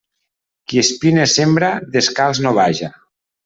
Qui 0.71 0.81
espines 0.83 1.37
sembra, 1.41 1.71
descalç 1.99 2.43
no 2.47 2.59
vaja. 2.63 2.95